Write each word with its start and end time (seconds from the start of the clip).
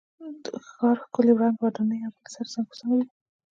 د 0.43 0.45
ښار 0.69 0.95
ښکلی 1.03 1.33
رنګه 1.41 1.61
ودانۍ 1.63 1.97
یو 2.03 2.11
بل 2.15 2.25
سره 2.35 2.47
څنګ 2.53 2.65
په 2.69 2.75
څنګ 2.79 2.91
وې. 2.93 3.05